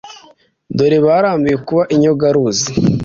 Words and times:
dore 0.77 0.97
barambiwe 1.05 1.57
kuba 1.67 1.83
inyogaruzi 1.95 2.69